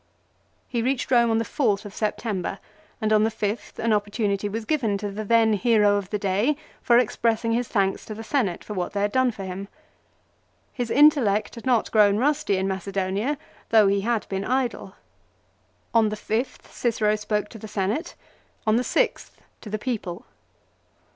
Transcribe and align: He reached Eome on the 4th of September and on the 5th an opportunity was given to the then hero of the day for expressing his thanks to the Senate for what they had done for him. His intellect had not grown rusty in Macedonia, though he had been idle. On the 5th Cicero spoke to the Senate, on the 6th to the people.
He 0.67 0.81
reached 0.81 1.11
Eome 1.11 1.29
on 1.29 1.37
the 1.37 1.45
4th 1.45 1.85
of 1.85 1.93
September 1.93 2.57
and 2.99 3.13
on 3.13 3.23
the 3.23 3.29
5th 3.29 3.77
an 3.77 3.93
opportunity 3.93 4.49
was 4.49 4.65
given 4.65 4.97
to 4.97 5.11
the 5.11 5.23
then 5.23 5.53
hero 5.53 5.95
of 5.95 6.09
the 6.09 6.17
day 6.17 6.57
for 6.81 6.97
expressing 6.97 7.51
his 7.51 7.67
thanks 7.67 8.03
to 8.05 8.15
the 8.15 8.23
Senate 8.23 8.63
for 8.63 8.73
what 8.73 8.93
they 8.93 9.01
had 9.01 9.11
done 9.11 9.29
for 9.29 9.43
him. 9.43 9.67
His 10.73 10.89
intellect 10.89 11.53
had 11.53 11.67
not 11.67 11.91
grown 11.91 12.17
rusty 12.17 12.57
in 12.57 12.67
Macedonia, 12.67 13.37
though 13.69 13.85
he 13.87 14.01
had 14.01 14.27
been 14.27 14.43
idle. 14.43 14.95
On 15.93 16.09
the 16.09 16.15
5th 16.17 16.65
Cicero 16.71 17.15
spoke 17.15 17.47
to 17.49 17.59
the 17.59 17.67
Senate, 17.67 18.15
on 18.65 18.77
the 18.77 18.81
6th 18.83 19.29
to 19.61 19.69
the 19.69 19.77
people. 19.77 20.25